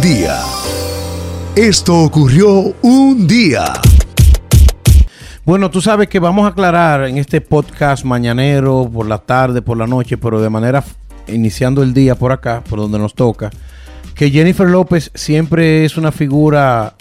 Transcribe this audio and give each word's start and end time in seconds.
día. 0.00 0.40
Esto 1.54 2.04
ocurrió 2.04 2.74
un 2.80 3.26
día. 3.26 3.64
Bueno, 5.44 5.70
tú 5.70 5.82
sabes 5.82 6.08
que 6.08 6.18
vamos 6.18 6.46
a 6.46 6.48
aclarar 6.48 7.04
en 7.04 7.18
este 7.18 7.42
podcast 7.42 8.04
mañanero, 8.04 8.88
por 8.90 9.06
la 9.06 9.18
tarde, 9.18 9.60
por 9.60 9.76
la 9.76 9.86
noche, 9.86 10.16
pero 10.16 10.40
de 10.40 10.48
manera 10.48 10.82
iniciando 11.26 11.82
el 11.82 11.92
día 11.92 12.14
por 12.14 12.32
acá, 12.32 12.64
por 12.66 12.78
donde 12.78 12.98
nos 12.98 13.14
toca, 13.14 13.50
que 14.14 14.30
Jennifer 14.30 14.68
López 14.68 15.10
siempre 15.14 15.84
es 15.84 15.98
una 15.98 16.12
figura 16.12 16.94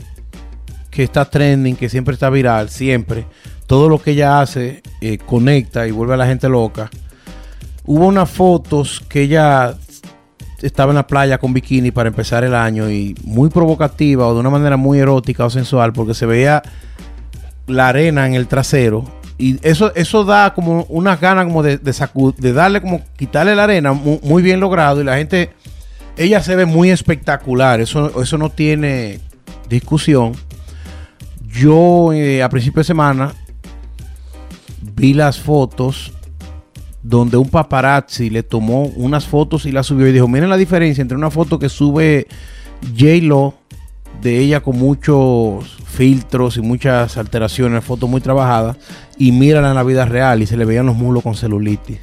que 0.89 1.03
está 1.03 1.23
trending, 1.25 1.77
que 1.77 1.87
siempre 1.87 2.15
está 2.15 2.29
viral, 2.29 2.69
siempre. 2.69 3.25
Todo 3.65 3.87
lo 3.87 4.01
que 4.01 4.11
ella 4.11 4.41
hace 4.41 4.81
eh, 4.99 5.17
conecta 5.19 5.87
y 5.87 5.91
vuelve 5.91 6.15
a 6.15 6.17
la 6.17 6.27
gente 6.27 6.49
loca. 6.49 6.89
Hubo 7.85 8.07
unas 8.07 8.29
fotos 8.29 9.01
que 9.07 9.21
ella 9.21 9.75
estaba 10.61 10.91
en 10.91 10.95
la 10.95 11.07
playa 11.07 11.37
con 11.37 11.53
bikini 11.53 11.91
para 11.91 12.09
empezar 12.09 12.43
el 12.43 12.55
año 12.55 12.89
y 12.89 13.15
muy 13.23 13.49
provocativa 13.49 14.27
o 14.27 14.33
de 14.33 14.39
una 14.39 14.49
manera 14.49 14.77
muy 14.77 14.99
erótica 14.99 15.45
o 15.45 15.49
sensual 15.49 15.93
porque 15.93 16.13
se 16.13 16.25
veía 16.25 16.61
la 17.67 17.89
arena 17.89 18.27
en 18.27 18.33
el 18.33 18.47
trasero 18.47 19.05
y 19.39 19.57
eso, 19.65 19.95
eso 19.95 20.25
da 20.25 20.53
como 20.53 20.85
unas 20.89 21.21
ganas 21.21 21.45
como 21.45 21.63
de, 21.63 21.77
de, 21.77 22.53
darle 22.53 22.81
como 22.81 23.01
quitarle 23.15 23.55
la 23.55 23.63
arena 23.63 23.93
muy, 23.93 24.43
bien 24.43 24.59
logrado 24.59 24.99
y 24.99 25.05
la 25.05 25.15
gente 25.15 25.51
ella 26.17 26.43
se 26.43 26.57
ve 26.57 26.65
muy 26.65 26.91
espectacular. 26.91 27.79
Eso, 27.79 28.21
eso 28.21 28.37
no 28.37 28.49
tiene 28.49 29.21
discusión. 29.69 30.33
Yo 31.47 32.11
eh, 32.11 32.43
a 32.43 32.49
principio 32.49 32.81
de 32.81 32.83
semana 32.83 33.33
vi 34.81 35.13
las 35.13 35.39
fotos 35.39 36.11
donde 37.01 37.37
un 37.37 37.49
paparazzi 37.49 38.29
le 38.29 38.43
tomó 38.43 38.83
unas 38.95 39.25
fotos 39.27 39.65
y 39.65 39.71
las 39.71 39.87
subió 39.87 40.07
y 40.07 40.11
dijo, 40.11 40.27
miren 40.27 40.49
la 40.49 40.57
diferencia 40.57 41.01
entre 41.01 41.17
una 41.17 41.31
foto 41.31 41.59
que 41.59 41.69
sube 41.69 42.27
J-Lo 42.97 43.55
de 44.21 44.39
ella 44.39 44.59
con 44.59 44.77
muchos 44.77 45.77
filtros 45.85 46.57
y 46.57 46.61
muchas 46.61 47.17
alteraciones, 47.17 47.83
foto 47.83 48.07
muy 48.07 48.21
trabajada, 48.21 48.77
y 49.17 49.31
mírala 49.31 49.69
en 49.69 49.75
la 49.75 49.83
vida 49.83 50.05
real 50.05 50.41
y 50.41 50.45
se 50.45 50.57
le 50.57 50.65
veían 50.65 50.85
los 50.85 50.95
mulos 50.95 51.23
con 51.23 51.35
celulitis. 51.35 51.99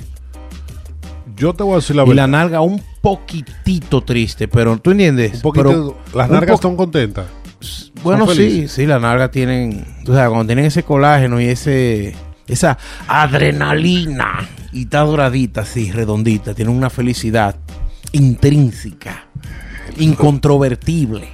Yo 1.36 1.52
te 1.52 1.62
voy 1.62 1.74
a 1.74 1.76
decir 1.76 1.94
la 1.96 2.02
verdad. 2.02 2.14
Y 2.14 2.16
la 2.16 2.26
nalga 2.26 2.60
un 2.62 2.82
poquitito 3.02 4.02
triste, 4.02 4.48
pero 4.48 4.78
tú 4.78 4.92
entiendes. 4.92 5.42
pero, 5.52 5.98
las 6.14 6.30
nalgas 6.30 6.54
están 6.54 6.76
contentas. 6.76 7.26
Bueno, 8.02 8.26
sí, 8.28 8.68
sí, 8.68 8.86
las 8.86 9.00
nalgas 9.00 9.30
tienen, 9.30 9.84
o 10.08 10.14
sea, 10.14 10.28
cuando 10.28 10.46
tienen 10.46 10.64
ese 10.64 10.82
colágeno 10.82 11.40
y 11.40 11.46
ese 11.46 12.14
esa 12.46 12.78
adrenalina 13.08 14.48
y 14.72 14.82
está 14.82 15.00
doradita, 15.00 15.62
así, 15.62 15.90
redondita, 15.90 16.54
tiene 16.54 16.70
una 16.70 16.90
felicidad 16.90 17.56
intrínseca, 18.12 19.26
incontrovertible. 19.98 21.28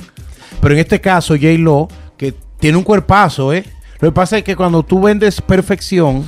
Pero 0.60 0.74
en 0.74 0.80
este 0.80 1.00
caso, 1.00 1.34
J. 1.34 1.58
Lo, 1.58 1.88
que 2.16 2.34
tiene 2.58 2.78
un 2.78 2.84
cuerpazo, 2.84 3.52
¿eh? 3.52 3.64
Lo 4.00 4.08
que 4.08 4.14
pasa 4.14 4.38
es 4.38 4.44
que 4.44 4.56
cuando 4.56 4.82
tú 4.82 5.00
vendes 5.00 5.40
perfección, 5.40 6.24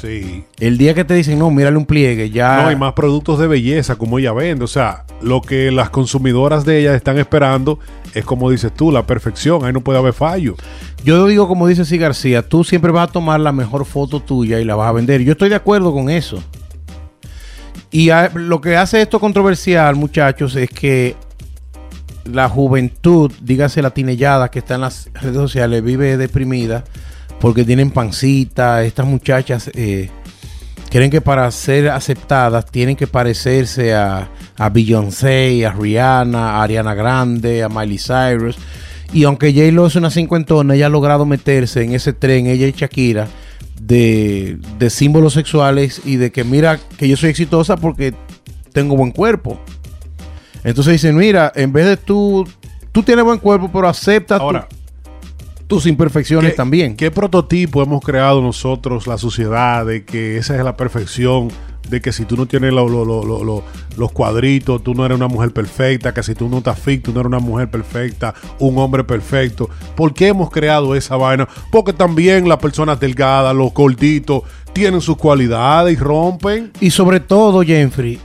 sí. 0.00 0.44
el 0.58 0.78
día 0.78 0.94
que 0.94 1.04
te 1.04 1.14
dicen, 1.14 1.38
no, 1.38 1.50
mírale 1.50 1.76
un 1.76 1.86
pliegue, 1.86 2.30
ya. 2.30 2.62
No, 2.62 2.68
hay 2.68 2.76
más 2.76 2.92
productos 2.94 3.38
de 3.38 3.46
belleza 3.46 3.96
como 3.96 4.18
ella 4.18 4.32
vende. 4.32 4.64
O 4.64 4.68
sea, 4.68 5.04
lo 5.20 5.42
que 5.42 5.70
las 5.70 5.90
consumidoras 5.90 6.64
de 6.64 6.80
ella 6.80 6.94
están 6.94 7.18
esperando 7.18 7.78
es 8.14 8.24
como 8.24 8.50
dices 8.50 8.72
tú, 8.74 8.90
la 8.90 9.06
perfección. 9.06 9.64
Ahí 9.64 9.72
no 9.72 9.80
puede 9.80 9.98
haber 9.98 10.12
fallo. 10.12 10.56
Yo 11.04 11.26
digo, 11.26 11.48
como 11.48 11.66
dice 11.66 11.84
sí 11.84 11.98
García, 11.98 12.42
tú 12.48 12.64
siempre 12.64 12.90
vas 12.90 13.08
a 13.08 13.12
tomar 13.12 13.40
la 13.40 13.52
mejor 13.52 13.84
foto 13.84 14.20
tuya 14.20 14.60
y 14.60 14.64
la 14.64 14.74
vas 14.76 14.88
a 14.88 14.92
vender. 14.92 15.22
Yo 15.22 15.32
estoy 15.32 15.48
de 15.48 15.56
acuerdo 15.56 15.92
con 15.92 16.10
eso. 16.10 16.42
Y 17.90 18.10
lo 18.34 18.60
que 18.60 18.76
hace 18.76 19.02
esto 19.02 19.18
controversial, 19.18 19.96
muchachos, 19.96 20.54
es 20.54 20.70
que 20.70 21.16
la 22.24 22.48
juventud, 22.48 23.32
dígase 23.42 23.82
la 23.82 23.90
tinellada 23.90 24.50
que 24.50 24.60
está 24.60 24.76
en 24.76 24.82
las 24.82 25.10
redes 25.14 25.36
sociales, 25.36 25.82
vive 25.82 26.16
deprimida 26.16 26.84
porque 27.40 27.64
tienen 27.64 27.90
pancita. 27.90 28.84
Estas 28.84 29.06
muchachas 29.06 29.70
eh, 29.74 30.10
creen 30.90 31.10
que 31.10 31.20
para 31.20 31.50
ser 31.50 31.88
aceptadas 31.88 32.66
tienen 32.66 32.96
que 32.96 33.06
parecerse 33.06 33.94
a, 33.94 34.30
a 34.56 34.68
Beyoncé, 34.68 35.66
a 35.66 35.72
Rihanna, 35.72 36.52
a 36.52 36.62
Ariana 36.62 36.94
Grande, 36.94 37.62
a 37.62 37.68
Miley 37.68 37.98
Cyrus. 37.98 38.56
Y 39.12 39.24
aunque 39.24 39.52
J-Lo 39.52 39.86
es 39.86 39.96
una 39.96 40.10
cincuentona, 40.10 40.74
ella 40.74 40.86
ha 40.86 40.90
logrado 40.90 41.26
meterse 41.26 41.82
en 41.82 41.94
ese 41.94 42.12
tren, 42.12 42.46
ella 42.46 42.68
y 42.68 42.72
Shakira, 42.72 43.26
de, 43.80 44.58
de 44.78 44.90
símbolos 44.90 45.32
sexuales 45.32 46.00
y 46.04 46.16
de 46.16 46.30
que 46.30 46.44
mira 46.44 46.78
que 46.96 47.08
yo 47.08 47.16
soy 47.16 47.30
exitosa 47.30 47.76
porque 47.76 48.14
tengo 48.72 48.96
buen 48.96 49.10
cuerpo. 49.10 49.60
Entonces 50.62 50.92
dicen, 50.92 51.16
mira, 51.16 51.50
en 51.56 51.72
vez 51.72 51.86
de 51.86 51.96
tú, 51.96 52.46
tú 52.92 53.02
tienes 53.02 53.24
buen 53.24 53.38
cuerpo, 53.38 53.70
pero 53.72 53.88
acepta 53.88 54.36
Ahora, 54.36 54.68
tus 55.70 55.86
imperfecciones 55.86 56.56
también. 56.56 56.96
¿Qué 56.96 57.12
prototipo 57.12 57.80
hemos 57.80 58.02
creado 58.02 58.42
nosotros, 58.42 59.06
la 59.06 59.16
sociedad, 59.16 59.86
de 59.86 60.04
que 60.04 60.36
esa 60.36 60.56
es 60.56 60.64
la 60.64 60.76
perfección? 60.76 61.48
de 61.88 62.00
que 62.00 62.12
si 62.12 62.24
tú 62.24 62.36
no 62.36 62.46
tienes 62.46 62.72
los 62.72 64.12
cuadritos, 64.12 64.84
tú 64.84 64.94
no 64.94 65.04
eres 65.04 65.16
una 65.16 65.26
mujer 65.26 65.52
perfecta, 65.52 66.14
que 66.14 66.22
si 66.22 66.36
tú 66.36 66.48
no 66.48 66.58
estás 66.58 66.78
fit, 66.78 67.02
tú 67.02 67.12
no 67.12 67.18
eres 67.20 67.28
una 67.28 67.40
mujer 67.40 67.68
perfecta, 67.68 68.32
un 68.60 68.78
hombre 68.78 69.02
perfecto. 69.02 69.68
¿Por 69.96 70.14
qué 70.14 70.28
hemos 70.28 70.50
creado 70.50 70.94
esa 70.94 71.16
vaina? 71.16 71.48
Porque 71.72 71.92
también 71.92 72.48
las 72.48 72.58
personas 72.58 73.00
delgadas, 73.00 73.56
los 73.56 73.72
gorditos, 73.72 74.42
tienen 74.72 75.00
sus 75.00 75.16
cualidades 75.16 75.94
y 75.94 75.96
rompen. 75.96 76.70
Y 76.80 76.90
sobre 76.90 77.18
todo, 77.18 77.62
Jeffrey, 77.62 78.20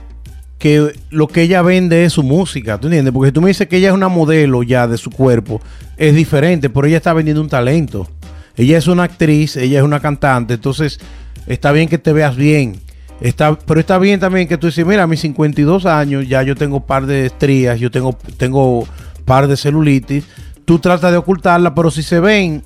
que 0.58 0.98
lo 1.10 1.28
que 1.28 1.42
ella 1.42 1.62
vende 1.62 2.04
es 2.04 2.14
su 2.14 2.22
música, 2.22 2.78
¿tú 2.78 2.86
entiendes? 2.88 3.12
Porque 3.12 3.28
si 3.28 3.32
tú 3.32 3.42
me 3.42 3.48
dices 3.48 3.68
que 3.68 3.76
ella 3.76 3.88
es 3.88 3.94
una 3.94 4.08
modelo 4.08 4.62
ya 4.62 4.86
de 4.86 4.96
su 4.96 5.10
cuerpo, 5.10 5.60
es 5.96 6.14
diferente, 6.14 6.70
pero 6.70 6.86
ella 6.86 6.96
está 6.96 7.12
vendiendo 7.12 7.42
un 7.42 7.48
talento. 7.48 8.08
Ella 8.56 8.78
es 8.78 8.86
una 8.86 9.02
actriz, 9.02 9.56
ella 9.56 9.80
es 9.80 9.84
una 9.84 10.00
cantante, 10.00 10.54
entonces 10.54 10.98
está 11.46 11.72
bien 11.72 11.88
que 11.88 11.98
te 11.98 12.12
veas 12.12 12.36
bien, 12.36 12.80
Está, 13.20 13.58
pero 13.58 13.80
está 13.80 13.98
bien 13.98 14.20
también 14.20 14.46
que 14.46 14.58
tú 14.58 14.66
dices, 14.66 14.84
mira, 14.84 15.04
a 15.04 15.06
mis 15.06 15.20
52 15.20 15.86
años 15.86 16.28
ya 16.28 16.42
yo 16.42 16.54
tengo 16.54 16.84
par 16.84 17.06
de 17.06 17.26
estrías, 17.26 17.80
yo 17.80 17.90
tengo, 17.90 18.16
tengo 18.36 18.86
par 19.24 19.48
de 19.48 19.56
celulitis. 19.56 20.24
Tú 20.64 20.78
tratas 20.78 21.12
de 21.12 21.16
ocultarla, 21.16 21.74
pero 21.74 21.90
si 21.90 22.02
se 22.02 22.20
ven, 22.20 22.62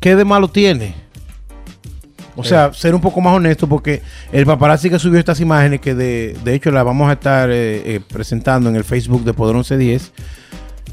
¿qué 0.00 0.14
de 0.14 0.24
malo 0.24 0.48
tiene? 0.48 0.94
O 2.38 2.44
sea, 2.44 2.66
eh. 2.66 2.70
ser 2.72 2.94
un 2.94 3.00
poco 3.00 3.20
más 3.20 3.34
honesto 3.34 3.68
porque 3.68 4.00
el 4.30 4.46
paparazzi 4.46 4.88
que 4.88 5.00
subió 5.00 5.18
estas 5.18 5.40
imágenes, 5.40 5.80
que 5.80 5.96
de, 5.96 6.36
de 6.44 6.54
hecho 6.54 6.70
las 6.70 6.84
vamos 6.84 7.10
a 7.10 7.14
estar 7.14 7.50
eh, 7.50 7.96
eh, 7.96 8.00
presentando 8.00 8.70
en 8.70 8.76
el 8.76 8.84
Facebook 8.84 9.24
de 9.24 9.34
Poder 9.34 9.56
1110, 9.56 10.12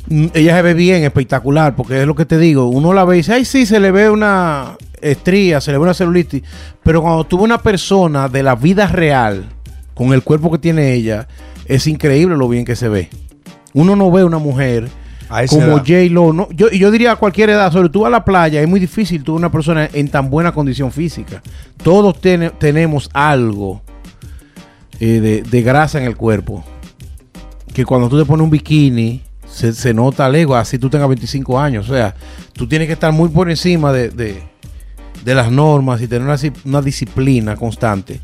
mm, 0.08 0.26
ella 0.34 0.56
se 0.56 0.62
ve 0.64 0.74
bien, 0.74 1.04
espectacular, 1.04 1.76
porque 1.76 2.02
es 2.02 2.08
lo 2.08 2.16
que 2.16 2.26
te 2.26 2.40
digo, 2.40 2.66
uno 2.66 2.94
la 2.94 3.06
ve 3.06 3.18
y 3.18 3.20
dice, 3.20 3.34
ay, 3.34 3.46
sí, 3.46 3.68
se 3.68 3.80
le 3.80 3.92
ve 3.92 4.10
una, 4.10 4.76
estrías, 5.00 5.64
se 5.64 5.72
le 5.72 5.78
ve 5.78 5.84
una 5.84 5.94
celulitis, 5.94 6.42
pero 6.82 7.04
cuando 7.04 7.24
tuvo 7.26 7.44
una 7.44 7.60
persona 7.60 8.28
de 8.28 8.42
la 8.42 8.56
vida 8.56 8.88
real, 8.88 9.46
con 9.94 10.14
el 10.14 10.24
cuerpo 10.24 10.52
que 10.52 10.58
tiene 10.58 10.94
ella, 10.94 11.28
es 11.68 11.86
increíble 11.86 12.36
lo 12.38 12.50
bien 12.50 12.66
que 12.66 12.76
se 12.76 12.90
ve. 12.90 13.10
Uno 13.74 13.96
no 13.96 14.10
ve 14.10 14.24
una 14.24 14.40
mujer 14.40 14.90
como 15.50 15.78
J-Lo. 15.78 16.34
No, 16.34 16.50
yo, 16.52 16.70
yo 16.70 16.92
diría 16.92 17.14
a 17.14 17.16
cualquier 17.16 17.50
edad, 17.50 17.72
sobre 17.72 17.90
todo 17.90 18.06
a 18.06 18.10
la 18.10 18.24
playa, 18.24 18.62
es 18.62 18.68
muy 18.68 18.80
difícil 18.80 19.24
tú 19.24 19.36
una 19.36 19.52
persona 19.52 19.90
en 19.92 20.10
tan 20.10 20.30
buena 20.30 20.52
condición 20.52 20.92
física. 20.92 21.42
Todos 21.84 22.20
tenemos 22.60 23.10
algo 23.14 23.82
eh, 25.00 25.44
de, 25.50 25.62
grasa 25.62 26.00
en 26.00 26.06
el 26.06 26.16
cuerpo. 26.16 26.64
Que 27.74 27.86
cuando 27.86 28.08
tú 28.08 28.18
te 28.18 28.26
pones 28.26 28.44
un 28.44 28.50
bikini, 28.50 29.22
se, 29.46 29.94
nota 29.94 30.30
lejos, 30.30 30.56
así 30.58 30.80
tú 30.80 30.90
tengas 30.90 31.08
25 31.10 31.60
años. 31.60 31.90
O 31.90 31.94
sea, 31.94 32.16
tú 32.54 32.68
tienes 32.68 32.88
que 32.88 32.94
estar 32.94 33.12
muy 33.12 33.30
por 33.30 33.50
encima 33.50 33.92
de 33.92 34.10
de 35.26 35.34
las 35.34 35.52
normas 35.52 36.02
y 36.02 36.08
tener 36.08 36.38
una, 36.64 36.82
disciplina 36.82 37.56
constante. 37.56 38.22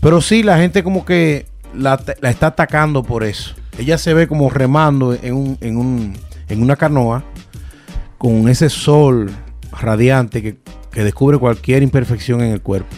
Pero 0.00 0.20
sí, 0.20 0.42
la 0.42 0.58
gente 0.58 0.84
como 0.84 1.04
que 1.04 1.46
la, 1.74 2.00
está 2.22 2.48
atacando 2.48 3.02
por 3.02 3.24
eso. 3.24 3.54
Ella 3.78 3.96
se 3.96 4.12
ve 4.14 4.28
como 4.28 4.50
remando 4.50 5.14
en, 5.14 5.34
un, 5.34 5.58
en, 5.62 5.78
un, 5.78 6.16
en 6.48 6.62
una 6.62 6.76
canoa 6.76 7.24
con 8.18 8.48
ese 8.48 8.68
sol 8.68 9.30
radiante 9.72 10.42
que, 10.42 10.56
descubre 11.02 11.36
cualquier 11.36 11.82
imperfección 11.82 12.40
en 12.40 12.52
el 12.52 12.62
cuerpo. 12.62 12.88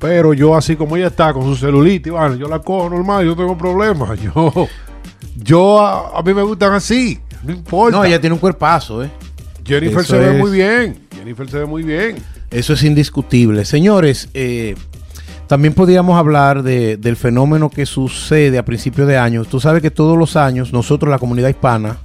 Pero 0.00 0.34
yo 0.34 0.56
así 0.56 0.74
como 0.74 0.96
ella 0.96 1.06
está 1.06 1.32
con 1.32 1.44
su 1.44 1.54
celulitis, 1.54 2.12
bueno, 2.12 2.34
yo 2.34 2.48
la 2.48 2.58
cojo 2.58 2.90
normal, 2.90 3.24
yo 3.24 3.36
tengo 3.36 3.56
problemas. 3.56 4.18
Yo, 4.34 4.68
yo 5.36 5.80
a, 5.80 6.22
mí 6.22 6.34
me 6.34 6.42
gustan 6.42 6.72
así, 6.74 7.20
no 7.42 7.52
importa. 7.52 7.98
No, 7.98 8.04
ella 8.04 8.20
tiene 8.20 8.34
un 8.34 8.40
cuerpazo, 8.40 9.02
¿eh? 9.02 9.10
Jennifer 9.64 10.04
se 10.04 10.18
ve 10.18 10.32
muy 10.32 10.50
bien. 10.50 10.98
Jennifer 11.14 11.48
se 11.48 11.58
ve 11.58 11.66
muy 11.66 11.82
bien. 11.82 12.16
Eso 12.50 12.74
es 12.74 12.82
indiscutible. 12.82 13.64
Señores, 13.64 14.28
eh, 14.34 14.74
también 15.46 15.74
podríamos 15.74 16.18
hablar 16.18 16.62
del 16.62 17.16
fenómeno 17.16 17.70
que 17.70 17.86
sucede 17.86 18.58
a 18.58 18.64
principios 18.64 19.08
de 19.08 19.16
año. 19.16 19.44
Tú 19.44 19.60
sabes 19.60 19.82
que 19.82 19.90
todos 19.90 20.18
los 20.18 20.36
años 20.36 20.72
nosotros, 20.72 21.10
la 21.10 21.18
comunidad 21.18 21.48
hispana, 21.48 21.98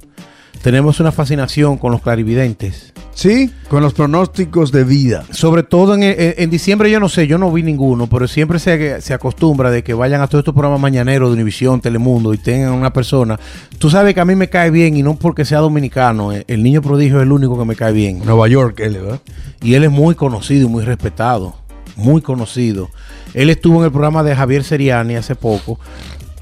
tenemos 0.62 1.00
una 1.00 1.12
fascinación 1.12 1.78
con 1.78 1.92
los 1.92 2.02
clarividentes. 2.02 2.92
Sí, 3.14 3.50
con 3.68 3.82
los 3.82 3.92
pronósticos 3.92 4.72
de 4.72 4.84
vida. 4.84 5.24
Sobre 5.30 5.62
todo 5.62 5.94
en, 5.94 6.02
en- 6.02 6.16
en 6.38 6.50
diciembre, 6.50 6.90
yo 6.90 7.00
no 7.00 7.08
sé, 7.08 7.26
yo 7.26 7.38
no 7.38 7.50
vi 7.52 7.62
ninguno, 7.62 8.06
pero 8.06 8.26
siempre 8.28 8.58
se, 8.58 9.00
se 9.00 9.12
acostumbra 9.14 9.70
de 9.70 9.82
que 9.82 9.92
vayan 9.94 10.20
a 10.22 10.26
todos 10.26 10.40
estos 10.42 10.54
programas 10.54 10.80
mañaneros 10.80 11.28
de 11.30 11.34
Univisión, 11.34 11.80
Telemundo 11.80 12.32
y 12.32 12.38
tengan 12.38 12.72
una 12.72 12.92
persona. 12.92 13.38
Tú 13.78 13.90
sabes 13.90 14.14
que 14.14 14.20
a 14.20 14.24
mí 14.24 14.34
me 14.36 14.48
cae 14.48 14.70
bien 14.70 14.96
y 14.96 15.02
no 15.02 15.16
porque 15.16 15.44
sea 15.44 15.58
dominicano. 15.58 16.32
eh, 16.32 16.44
El 16.46 16.62
niño 16.62 16.80
prodigio 16.82 17.18
es 17.18 17.24
el 17.24 17.32
único 17.32 17.58
que 17.58 17.64
me 17.64 17.76
cae 17.76 17.92
bien. 17.92 18.22
Nueva 18.24 18.48
York, 18.48 18.80
él, 18.80 18.94
¿verdad? 18.94 19.20
Y 19.62 19.74
él 19.74 19.84
es 19.84 19.90
muy 19.90 20.14
conocido 20.14 20.66
y 20.66 20.70
muy 20.70 20.84
respetado. 20.84 21.56
Muy 21.96 22.22
conocido. 22.22 22.88
Él 23.34 23.50
estuvo 23.50 23.80
en 23.80 23.84
el 23.86 23.90
programa 23.92 24.22
de 24.22 24.34
Javier 24.34 24.64
Seriani 24.64 25.16
hace 25.16 25.34
poco. 25.34 25.78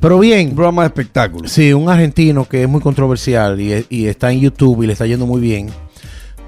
Pero 0.00 0.16
Un 0.16 0.20
bien, 0.22 0.54
programa 0.54 0.82
de 0.82 0.88
espectáculos. 0.88 1.50
sí, 1.50 1.72
un 1.72 1.88
argentino 1.88 2.44
que 2.48 2.62
es 2.62 2.68
muy 2.68 2.80
controversial 2.80 3.60
y, 3.60 3.84
y 3.90 4.06
está 4.06 4.30
en 4.32 4.40
YouTube 4.40 4.82
y 4.82 4.86
le 4.86 4.92
está 4.92 5.06
yendo 5.06 5.26
muy 5.26 5.40
bien. 5.40 5.68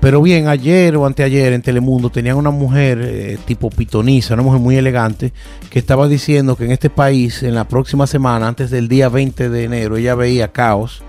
Pero 0.00 0.22
bien, 0.22 0.48
ayer 0.48 0.96
o 0.96 1.04
anteayer 1.04 1.52
en 1.52 1.60
Telemundo 1.60 2.08
tenían 2.08 2.36
una 2.38 2.50
mujer 2.50 3.00
eh, 3.02 3.38
tipo 3.44 3.68
pitoniza, 3.68 4.32
una 4.32 4.42
mujer 4.42 4.58
muy 4.58 4.76
elegante, 4.76 5.34
que 5.68 5.78
estaba 5.78 6.08
diciendo 6.08 6.56
que 6.56 6.64
en 6.64 6.70
este 6.70 6.88
país, 6.88 7.42
en 7.42 7.54
la 7.54 7.64
próxima 7.68 8.06
semana, 8.06 8.48
antes 8.48 8.70
del 8.70 8.88
día 8.88 9.10
20 9.10 9.50
de 9.50 9.64
enero, 9.64 9.98
ella 9.98 10.14
veía 10.14 10.52
caos, 10.52 11.02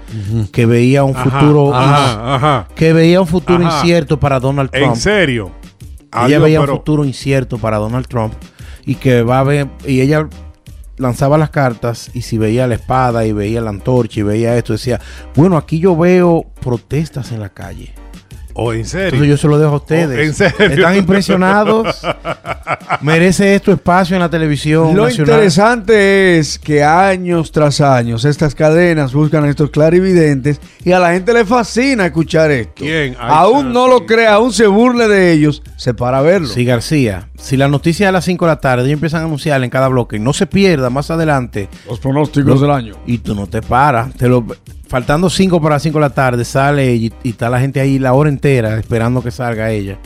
que 0.51 0.65
veía 0.65 1.05
un 1.05 1.15
Ajá, 1.15 1.23
futuro, 1.39 1.73
Ajá, 1.73 2.35
ajá. 2.35 2.67
que 2.75 2.91
veía 2.91 3.21
un 3.21 3.27
futuro 3.27 3.63
incierto 3.63 4.19
para 4.19 4.41
Donald 4.41 4.69
Trump. 4.71 4.93
En 4.95 4.95
serio. 4.97 5.51
ella 6.25 6.39
veía 6.39 6.59
pero- 6.59 6.73
un 6.73 6.79
futuro 6.79 7.05
incierto 7.05 7.57
para 7.59 7.77
Donald 7.77 8.07
Trump 8.07 8.33
y 8.85 8.95
que 8.95 9.21
va 9.21 9.39
a 9.39 9.43
ver 9.43 9.69
y 9.87 10.01
ella 10.01 10.27
lanzaba 10.97 11.37
las 11.37 11.49
cartas 11.49 12.11
y 12.13 12.21
si 12.21 12.37
veía 12.37 12.67
la 12.67 12.75
espada 12.75 13.25
y 13.25 13.33
veía 13.33 13.61
la 13.61 13.69
antorcha 13.69 14.19
y 14.19 14.23
veía 14.23 14.57
esto 14.57 14.73
decía 14.73 14.99
bueno 15.35 15.57
aquí 15.57 15.79
yo 15.79 15.95
veo 15.95 16.45
protestas 16.61 17.31
en 17.31 17.39
la 17.39 17.49
calle 17.49 17.93
Oh, 18.53 18.73
en 18.73 18.85
serio. 18.85 19.05
entonces 19.07 19.29
yo 19.29 19.37
se 19.37 19.47
lo 19.47 19.57
dejo 19.59 19.73
a 19.73 19.77
ustedes 19.77 20.17
Oh, 20.17 20.21
¿en 20.21 20.33
serio? 20.33 20.75
están 20.75 20.95
impresionados 20.97 22.01
merece 23.01 23.55
esto 23.55 23.71
espacio 23.71 24.15
en 24.15 24.21
la 24.21 24.29
televisión 24.29 24.95
Lo 24.95 25.05
nacional 25.05 25.35
interesante 25.35 26.37
es 26.37 26.59
que 26.59 26.83
años 26.83 27.51
tras 27.51 27.81
años 27.81 28.25
estas 28.25 28.55
cadenas 28.55 29.13
buscan 29.13 29.43
a 29.45 29.49
estos 29.49 29.69
clarividentes 29.71 30.59
y 30.83 30.91
a 30.91 30.99
la 30.99 31.13
gente 31.13 31.33
le 31.33 31.45
fascina 31.45 32.05
escuchar 32.07 32.51
esto. 32.51 32.73
¿Quién? 32.75 33.15
Aún 33.19 33.71
no 33.73 33.87
lo 33.87 34.05
crea, 34.05 34.33
aún 34.35 34.51
se 34.53 34.67
burle 34.67 35.07
de 35.07 35.31
ellos, 35.31 35.61
se 35.77 35.93
para 35.93 36.19
a 36.19 36.21
verlo. 36.21 36.47
Sí, 36.47 36.65
García, 36.65 37.29
si 37.37 37.57
la 37.57 37.67
noticia 37.67 38.05
es 38.07 38.09
a 38.09 38.11
las 38.11 38.25
5 38.25 38.45
de 38.45 38.51
la 38.51 38.59
tarde, 38.59 38.83
ellos 38.83 38.93
empiezan 38.93 39.21
a 39.21 39.25
anunciar 39.25 39.63
en 39.63 39.69
cada 39.69 39.87
bloque, 39.87 40.19
no 40.19 40.33
se 40.33 40.47
pierda 40.47 40.89
más 40.89 41.11
adelante, 41.11 41.69
Los 41.87 41.99
pronósticos 41.99 42.61
del 42.61 42.71
año. 42.71 42.95
Y 43.05 43.19
tú 43.19 43.35
no 43.35 43.47
te 43.47 43.61
paras. 43.61 44.13
Te 44.15 44.27
lo, 44.27 44.45
faltando 44.91 45.29
5 45.29 45.61
para 45.61 45.75
las 45.75 45.83
5 45.83 45.97
de 45.97 46.01
la 46.01 46.09
tarde, 46.09 46.43
sale 46.43 46.93
y, 46.93 47.13
y 47.23 47.29
está 47.29 47.49
la 47.49 47.61
gente 47.61 47.79
ahí 47.79 47.97
la 47.97 48.11
hora 48.11 48.29
entera 48.29 48.77
esperando 48.77 49.23
que 49.23 49.31
salga 49.31 49.71
ella. 49.71 49.97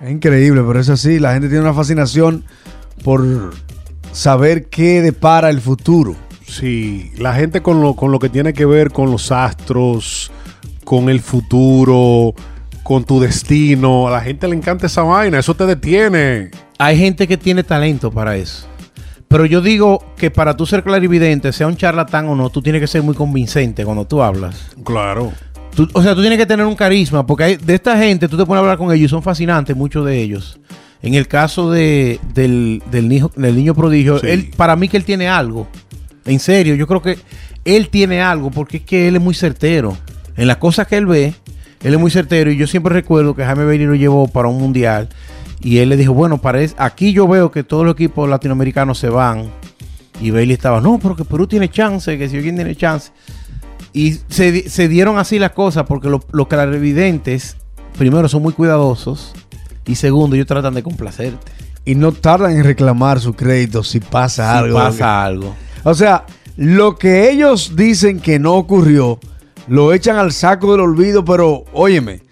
Es 0.00 0.12
increíble, 0.12 0.62
pero 0.64 0.78
es 0.78 0.88
así. 0.88 1.18
La 1.18 1.32
gente 1.32 1.48
tiene 1.48 1.64
una 1.64 1.74
fascinación 1.74 2.44
por 3.02 3.52
saber 4.12 4.66
qué 4.66 5.02
depara 5.02 5.50
el 5.50 5.60
futuro. 5.60 6.14
Sí, 6.46 7.10
la 7.18 7.34
gente 7.34 7.62
con 7.62 7.82
lo, 7.82 7.96
con 7.96 8.12
lo 8.12 8.20
que 8.20 8.28
tiene 8.28 8.52
que 8.52 8.64
ver 8.64 8.92
con 8.92 9.10
los 9.10 9.32
astros, 9.32 10.30
con 10.84 11.08
el 11.08 11.20
futuro, 11.20 12.32
con 12.84 13.02
tu 13.02 13.18
destino, 13.18 14.06
a 14.06 14.12
la 14.12 14.20
gente 14.20 14.46
le 14.46 14.54
encanta 14.54 14.86
esa 14.86 15.02
vaina, 15.02 15.40
eso 15.40 15.56
te 15.56 15.66
detiene. 15.66 16.52
Hay 16.78 16.96
gente 16.96 17.26
que 17.26 17.36
tiene 17.36 17.64
talento 17.64 18.12
para 18.12 18.36
eso. 18.36 18.68
Pero 19.32 19.46
yo 19.46 19.60
digo 19.62 20.04
que 20.16 20.30
para 20.30 20.56
tú 20.56 20.66
ser 20.66 20.84
clarividente, 20.84 21.52
sea 21.52 21.66
un 21.66 21.76
charlatán 21.76 22.28
o 22.28 22.36
no, 22.36 22.50
tú 22.50 22.60
tienes 22.62 22.80
que 22.80 22.86
ser 22.86 23.02
muy 23.02 23.14
convincente 23.14 23.84
cuando 23.84 24.06
tú 24.06 24.22
hablas. 24.22 24.70
Claro. 24.84 25.32
Tú- 25.74 25.88
o 25.94 26.02
sea, 26.02 26.14
tú 26.14 26.20
tienes 26.20 26.38
que 26.38 26.44
tener 26.46 26.66
un 26.66 26.76
carisma, 26.76 27.26
porque 27.26 27.44
hay- 27.44 27.56
de 27.56 27.74
esta 27.74 27.96
gente 27.96 28.28
tú 28.28 28.36
te 28.36 28.44
pones 28.44 28.58
a 28.58 28.60
hablar 28.60 28.76
con 28.78 28.92
ellos 28.92 29.06
y 29.06 29.08
son 29.08 29.22
fascinantes, 29.22 29.74
muchos 29.74 30.04
de 30.04 30.20
ellos. 30.20 30.60
En 31.02 31.14
el 31.14 31.26
caso 31.28 31.70
de, 31.70 32.20
del, 32.34 32.82
del, 32.90 33.08
niño, 33.08 33.30
del 33.34 33.56
niño 33.56 33.74
prodigio, 33.74 34.18
Sí. 34.18 34.26
él, 34.28 34.50
para 34.56 34.76
mí 34.76 34.88
que 34.88 34.98
él 34.98 35.04
tiene 35.04 35.28
algo. 35.28 35.66
En 36.26 36.38
serio, 36.38 36.74
yo 36.74 36.86
creo 36.86 37.00
que 37.02 37.18
él 37.64 37.88
tiene 37.88 38.20
algo, 38.20 38.50
porque 38.50 38.76
es 38.76 38.82
que 38.84 39.08
él 39.08 39.16
es 39.16 39.22
muy 39.22 39.34
certero. 39.34 39.96
En 40.36 40.46
las 40.46 40.58
cosas 40.58 40.86
que 40.86 40.96
él 40.98 41.06
ve, 41.06 41.34
él 41.82 41.94
es 41.94 41.98
muy 41.98 42.10
certero. 42.10 42.50
Y 42.50 42.56
yo 42.58 42.66
siempre 42.66 42.92
recuerdo 42.92 43.34
que 43.34 43.44
Jaime 43.44 43.64
Bailey 43.64 43.86
lo 43.86 43.94
llevó 43.94 44.28
para 44.28 44.48
un 44.48 44.58
mundial. 44.60 45.08
Y 45.62 45.78
él 45.78 45.88
le 45.90 45.96
dijo, 45.96 46.12
bueno, 46.12 46.38
parece, 46.38 46.74
aquí 46.78 47.12
yo 47.12 47.28
veo 47.28 47.50
que 47.52 47.62
todos 47.62 47.84
los 47.86 47.94
equipos 47.94 48.28
latinoamericanos 48.28 48.98
se 48.98 49.08
van. 49.08 49.50
Y 50.20 50.30
Bailey 50.30 50.54
estaba, 50.54 50.80
no, 50.80 50.98
pero 51.00 51.14
que 51.16 51.24
Perú 51.24 51.46
tiene 51.46 51.68
chance, 51.70 52.18
que 52.18 52.28
si 52.28 52.36
alguien 52.36 52.56
tiene 52.56 52.74
chance. 52.76 53.12
Y 53.92 54.18
se, 54.28 54.68
se 54.68 54.88
dieron 54.88 55.18
así 55.18 55.38
las 55.38 55.52
cosas 55.52 55.84
porque 55.86 56.08
lo- 56.08 56.24
los 56.32 56.48
clarividentes, 56.48 57.56
primero, 57.98 58.28
son 58.28 58.42
muy 58.42 58.52
cuidadosos 58.52 59.32
y 59.86 59.94
segundo, 59.96 60.34
ellos 60.36 60.46
tratan 60.48 60.74
de 60.74 60.82
complacerte. 60.82 61.52
Y 61.84 61.94
no 61.96 62.12
tardan 62.12 62.52
en 62.56 62.64
reclamar 62.64 63.20
su 63.20 63.34
crédito 63.34 63.82
si 63.82 64.00
pasa 64.00 64.52
Si 64.52 64.58
algo. 64.64 64.78
pasa 64.78 65.24
algo. 65.24 65.54
O 65.84 65.94
sea, 65.94 66.24
lo 66.56 66.96
que 66.96 67.30
ellos 67.30 67.74
dicen 67.76 68.20
que 68.20 68.38
no 68.38 68.54
ocurrió, 68.54 69.18
lo 69.68 69.92
echan 69.92 70.16
al 70.16 70.32
saco 70.32 70.72
del 70.72 70.80
olvido, 70.82 71.24
pero 71.24 71.64
óyeme, 71.72 72.22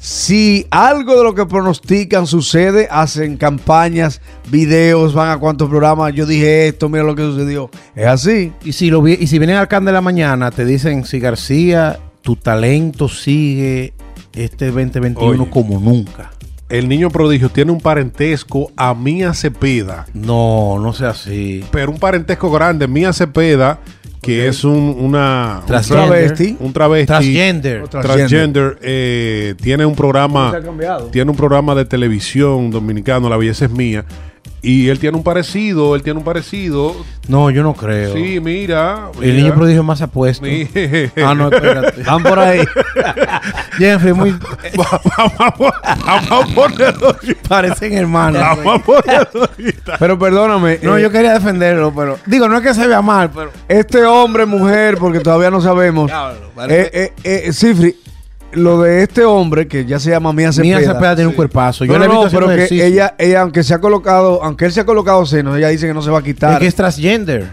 si 0.00 0.66
algo 0.70 1.16
de 1.16 1.24
lo 1.24 1.34
que 1.34 1.44
pronostican 1.44 2.26
sucede, 2.26 2.86
hacen 2.90 3.36
campañas, 3.36 4.20
videos, 4.48 5.12
van 5.12 5.30
a 5.30 5.38
cuantos 5.38 5.68
programas, 5.68 6.14
yo 6.14 6.24
dije 6.24 6.68
esto, 6.68 6.88
mira 6.88 7.02
lo 7.04 7.16
que 7.16 7.22
sucedió. 7.22 7.68
Es 7.96 8.06
así. 8.06 8.52
Y 8.64 8.72
si, 8.72 8.90
lo 8.90 9.02
vi- 9.02 9.18
y 9.20 9.26
si 9.26 9.38
vienen 9.38 9.56
al 9.56 9.66
can 9.68 9.84
de 9.84 9.92
la 9.92 10.00
mañana, 10.00 10.50
te 10.52 10.64
dicen, 10.64 11.04
si 11.04 11.18
García, 11.18 11.98
tu 12.22 12.36
talento 12.36 13.08
sigue 13.08 13.92
este 14.34 14.66
2021 14.66 15.42
Oye. 15.42 15.50
como 15.50 15.80
nunca. 15.80 16.30
El 16.68 16.86
niño 16.88 17.08
prodigio 17.10 17.48
tiene 17.48 17.72
un 17.72 17.80
parentesco 17.80 18.70
a 18.76 18.92
Mía 18.94 19.32
Cepeda, 19.32 20.06
No, 20.12 20.78
no 20.78 20.92
sea 20.92 21.08
así. 21.10 21.64
pero 21.72 21.90
un 21.90 21.98
parentesco 21.98 22.50
grande. 22.52 22.86
Mía 22.86 23.12
Cepeda, 23.14 23.80
que 24.20 24.48
es 24.48 24.64
un, 24.64 24.96
una, 24.98 25.58
un 25.60 25.66
Transgender. 25.66 26.08
Travesti. 26.08 26.56
un 26.60 26.72
travesti. 26.72 27.06
Transgender. 27.06 27.88
Transgender, 27.88 28.78
eh, 28.82 29.54
tiene 29.60 29.84
un 29.84 29.94
programa 29.94 30.52
tiene 31.10 31.30
un 31.30 31.36
programa 31.36 31.74
de 31.74 31.84
televisión 31.84 32.70
dominicano 32.70 33.28
La 33.28 33.36
belleza 33.36 33.66
es 33.66 33.70
mía 33.70 34.04
y 34.62 34.88
él 34.88 34.98
tiene 34.98 35.16
un 35.16 35.22
parecido 35.22 35.94
él 35.94 36.02
tiene 36.02 36.18
un 36.18 36.24
parecido 36.24 36.94
No, 37.28 37.50
yo 37.50 37.62
no 37.62 37.74
creo. 37.74 38.12
sí 38.14 38.40
mira, 38.40 39.10
El 39.20 39.36
niño 39.36 39.54
prodigio 39.54 39.82
más 39.82 40.00
apuesto. 40.02 40.46
Ah, 41.24 41.34
no, 41.34 41.50
espérate. 41.50 42.02
Van 42.02 42.22
por 42.22 42.38
ahí. 42.38 42.60
Jeffrey, 43.78 44.12
muy... 44.12 44.34
vamos, 44.76 45.72
vamos 46.06 46.50
a 46.50 46.54
ponerlo 46.54 47.16
parecen 47.48 47.94
hermanos. 47.94 48.40
vamos 48.40 48.80
a 48.80 48.84
ponerlo. 48.84 49.48
Pero 49.98 50.18
perdóname. 50.18 50.78
No, 50.82 50.96
eh, 50.96 51.02
yo 51.02 51.10
quería 51.10 51.34
defenderlo, 51.34 51.92
pero... 51.94 52.18
Digo, 52.26 52.48
no 52.48 52.58
es 52.58 52.62
que 52.62 52.74
se 52.74 52.86
vea 52.86 53.02
mal, 53.02 53.30
pero... 53.30 53.50
Este 53.68 54.04
hombre, 54.04 54.46
mujer, 54.46 54.96
porque 54.98 55.20
todavía 55.20 55.50
no 55.50 55.60
sabemos. 55.60 56.10
Eh, 56.68 56.90
eh, 56.92 57.12
eh, 57.24 57.52
Cifri, 57.52 57.96
lo 58.52 58.80
de 58.82 59.02
este 59.02 59.24
hombre 59.24 59.68
que 59.68 59.84
ya 59.84 59.98
se 60.00 60.10
llama 60.10 60.32
Mía 60.32 60.52
Cepeda. 60.52 60.78
Mía 60.78 60.86
Cepeda 60.92 61.14
tiene 61.14 61.28
un 61.28 61.34
cuerpazo. 61.34 61.84
Yo 61.84 61.92
No, 61.92 61.98
la 61.98 62.04
he 62.06 62.08
visto 62.08 62.24
no, 62.40 62.46
pero 62.46 62.68
que 62.68 62.86
ella, 62.86 63.14
ella, 63.18 63.42
aunque 63.42 63.62
se 63.62 63.74
ha 63.74 63.80
colocado, 63.80 64.42
aunque 64.42 64.64
él 64.64 64.72
se 64.72 64.80
ha 64.80 64.86
colocado 64.86 65.24
senos, 65.26 65.56
ella 65.56 65.68
dice 65.68 65.86
que 65.86 65.94
no 65.94 66.02
se 66.02 66.10
va 66.10 66.18
a 66.20 66.22
quitar. 66.22 66.54
Es 66.54 66.58
que 66.60 66.66
es 66.66 66.74
transgender. 66.74 67.48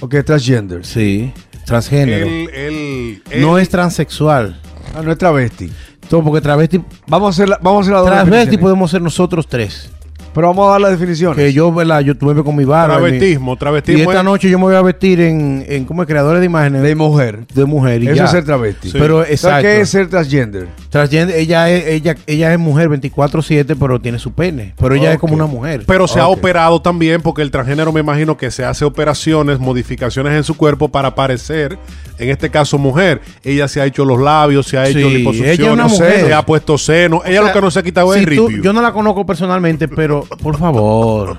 o 0.00 0.08
que 0.08 0.18
es 0.18 0.24
transgender. 0.24 0.84
Sí, 0.84 1.32
transgénero. 1.64 2.26
Él- 2.26 2.50
él- 2.54 3.22
él- 3.30 3.40
no 3.42 3.58
es 3.58 3.68
transexual. 3.68 4.60
Ah, 4.96 5.02
no 5.02 5.12
es 5.12 5.18
travesti. 5.18 5.70
Todo 6.08 6.22
porque 6.22 6.40
travesti... 6.40 6.80
Vamos 7.08 7.26
a 7.26 7.30
hacer 7.30 7.48
la, 7.48 7.58
vamos 7.60 7.78
a 7.78 7.82
hacer 7.82 7.92
la 7.94 7.98
dos 8.00 8.06
Travesti 8.08 8.30
definiciones. 8.30 8.60
podemos 8.62 8.90
ser 8.90 9.02
nosotros 9.02 9.46
tres. 9.48 9.90
Pero 10.36 10.46
vamos 10.48 10.68
a 10.68 10.72
dar 10.72 10.80
las 10.82 10.90
definiciones. 10.92 11.36
Que 11.36 11.52
yo, 11.52 11.72
¿verdad? 11.72 12.00
Yo 12.02 12.14
tuve 12.16 12.44
con 12.44 12.54
mi 12.54 12.64
barba. 12.64 12.98
travestismo 12.98 13.54
Y 13.54 13.56
travestismo 13.56 14.02
esta 14.12 14.18
es- 14.20 14.24
noche 14.24 14.48
yo 14.50 14.58
me 14.58 14.64
voy 14.66 14.74
a 14.76 14.82
vestir 14.82 15.20
en, 15.20 15.64
en 15.66 15.84
como 15.86 16.06
creadores 16.06 16.38
de 16.40 16.46
imágenes 16.46 16.82
de 16.82 16.88
de, 16.88 16.94
mujer. 16.94 17.40
mujer. 17.66 18.02
Y 18.02 18.06
Eso 18.06 18.14
ya. 18.16 18.24
es 18.26 18.30
ser 18.30 18.44
travesti. 18.44 18.90
Sí. 18.90 18.98
Pero 19.00 19.16
¿Sabes 19.22 19.30
exacto. 19.32 19.62
qué 19.62 19.80
es 19.80 19.88
ser 19.88 20.08
transgender? 20.08 20.68
Transgender, 20.90 21.36
ella 21.36 21.68
es, 21.70 21.86
ella, 21.86 22.14
ella 22.26 22.52
es 22.52 22.58
mujer 22.58 22.88
24-7, 22.90 23.76
pero 23.80 24.00
tiene 24.00 24.18
su 24.18 24.32
pene. 24.32 24.74
Pero 24.78 24.94
ella 24.94 25.12
es 25.12 25.18
como 25.18 25.34
una 25.34 25.46
mujer. 25.46 25.82
pero 25.86 26.06
se 26.06 26.20
ha 26.20 26.28
operado 26.28 26.80
también 26.80 27.22
porque 27.22 27.42
el 27.42 27.50
transgénero 27.50 27.90
me 27.92 28.00
imagino 28.00 28.36
que 28.36 28.50
se 28.50 28.64
hace 28.64 28.84
operaciones, 28.84 29.58
modificaciones 29.58 30.34
en 30.34 30.44
su 30.44 30.54
cuerpo 30.56 30.88
para 30.88 31.14
parecer, 31.14 31.78
en 32.18 32.28
este 32.30 32.50
caso 32.50 32.76
mujer. 32.78 33.20
Ella 33.42 33.68
se 33.68 33.80
ha 33.80 33.86
hecho 33.86 34.04
los 34.04 34.20
labios, 34.20 34.66
se 34.66 34.76
ha 34.78 34.86
hecho 34.86 34.98
Sí, 35.08 35.16
liposucciones, 35.16 35.58
ella 35.58 35.68
es 35.68 35.72
una 35.72 35.86
mujer. 35.88 36.26
se 36.26 36.34
ha 36.34 36.42
puesto 36.44 36.76
seno. 36.78 37.22
Ella 37.24 37.40
O 37.40 37.44
sea, 37.44 37.52
lo 37.54 37.58
que 37.60 37.64
no 37.64 37.70
se 37.70 37.78
ha 37.78 37.82
quitado 37.82 38.12
es 38.14 38.20
si 38.20 38.36
tú- 38.36 38.48
ripio. 38.48 38.62
Yo 38.62 38.72
no 38.72 38.82
la 38.82 38.92
conozco 38.92 39.24
personalmente, 39.24 39.88
pero 39.88 40.25
por 40.42 40.58
favor. 40.58 41.38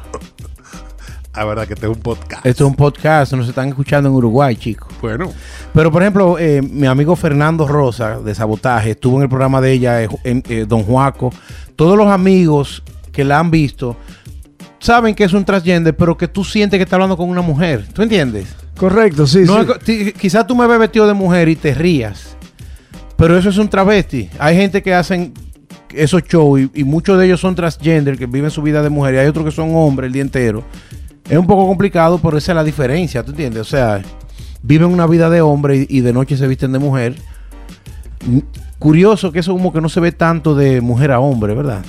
La 1.36 1.46
verdad 1.46 1.68
que 1.68 1.74
este 1.76 1.86
es 1.86 1.96
un 1.96 2.02
podcast. 2.02 2.46
Esto 2.46 2.64
es 2.66 2.70
un 2.70 2.76
podcast, 2.76 3.34
nos 3.34 3.48
están 3.48 3.70
escuchando 3.70 4.10
en 4.10 4.16
Uruguay, 4.16 4.56
chicos. 4.56 4.92
Bueno, 5.02 5.32
Pero, 5.72 5.92
por 5.92 6.02
ejemplo, 6.02 6.40
eh, 6.40 6.64
mi 6.64 6.88
amigo 6.88 7.16
Fernando 7.16 7.68
Rosa, 7.68 8.20
de 8.20 8.34
Sabotaje, 8.34 8.92
estuvo 8.92 9.18
en 9.18 9.24
el 9.24 9.30
programa 9.30 9.62
de 9.62 9.72
ella, 9.72 10.02
eh, 10.04 10.10
en- 10.24 10.44
eh, 10.50 10.66
Don 10.68 10.82
Juaco. 10.84 11.32
Todos 11.76 11.96
los 11.96 12.08
amigos 12.08 12.82
que 13.12 13.24
la 13.24 13.38
han 13.38 13.52
visto 13.52 13.96
saben 14.80 15.14
que 15.14 15.26
es 15.26 15.34
un 15.34 15.46
transgender, 15.46 15.96
pero 15.96 16.18
que 16.18 16.28
tú 16.28 16.44
sientes 16.44 16.80
que 16.80 16.84
está 16.84 16.96
hablando 16.96 17.16
con 17.18 17.30
una 17.30 17.42
mujer. 17.42 17.86
¿Tú 17.94 18.02
entiendes? 18.02 18.48
Correcto, 18.76 19.28
sí, 19.28 19.42
No 19.46 19.64
sí. 19.86 20.14
quizás 20.20 20.48
tú 20.48 20.56
me 20.56 20.66
ves 20.66 20.80
vestido 20.80 21.06
de 21.08 21.14
mujer 21.14 21.50
y 21.50 21.56
te 21.56 21.74
rías, 21.76 22.36
pero 23.16 23.38
eso 23.38 23.50
es 23.50 23.58
un 23.60 23.68
travesti. 23.70 24.30
Hay 24.40 24.56
gente 24.56 24.82
que 24.82 24.94
hacen 24.96 25.34
esos 25.94 26.24
shows 26.24 26.60
y, 26.62 26.72
y 26.82 26.84
muchos 26.84 27.18
de 27.20 27.26
ellos 27.26 27.40
son 27.40 27.56
transgender 27.56 28.18
que 28.18 28.26
viven 28.26 28.52
su 28.52 28.62
vida 28.62 28.82
de 28.84 28.90
mujer 28.90 29.16
y 29.16 29.18
hay 29.20 29.28
otros 29.28 29.46
que 29.46 29.52
son 29.52 29.74
hombres 29.76 30.08
el 30.08 30.14
día 30.14 30.22
entero. 30.22 30.64
Es 31.30 31.38
un 31.38 31.46
poco 31.48 31.68
complicado, 31.68 32.20
pero 32.20 32.38
esa 32.38 32.52
es 32.54 32.56
la 32.56 32.64
diferencia, 32.64 33.24
¿tú 33.24 33.32
entiendes? 33.32 33.62
O 33.62 33.66
sea, 33.66 34.02
viven 34.62 34.88
una 34.90 35.06
vida 35.08 35.30
de 35.30 35.42
hombre 35.42 35.78
y, 35.90 35.98
y 35.98 36.02
de 36.02 36.14
noche 36.14 36.38
se 36.38 36.48
visten 36.48 36.72
de 36.72 36.80
mujer. 36.80 37.16
Curioso 38.80 39.32
que 39.32 39.40
eso 39.40 39.54
como 39.54 39.74
que 39.74 39.82
no 39.82 39.90
se 39.90 40.00
ve 40.00 40.12
tanto 40.12 40.56
de 40.56 40.82
mujer 40.82 41.12
a 41.12 41.20
hombre, 41.20 41.54
¿verdad? 41.56 41.84